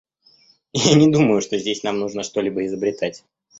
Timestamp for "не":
0.95-1.11